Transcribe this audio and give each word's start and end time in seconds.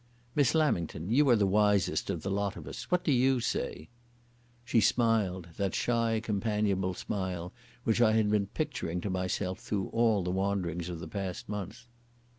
"Miss 0.33 0.55
Lamington, 0.55 1.11
you 1.11 1.29
are 1.29 1.35
the 1.35 1.45
wisest 1.45 2.09
of 2.09 2.23
the 2.23 2.31
lot 2.31 2.55
of 2.57 2.65
us. 2.67 2.89
What 2.89 3.03
do 3.03 3.11
you 3.11 3.39
say?" 3.39 3.87
She 4.65 4.81
smiled—that 4.81 5.75
shy, 5.75 6.19
companionable 6.23 6.95
smile 6.95 7.53
which 7.83 8.01
I 8.01 8.13
had 8.13 8.31
been 8.31 8.47
picturing 8.47 8.99
to 9.01 9.11
myself 9.11 9.59
through 9.59 9.89
all 9.89 10.23
the 10.23 10.31
wanderings 10.31 10.89
of 10.89 11.01
the 11.01 11.07
past 11.07 11.47
month. 11.47 11.85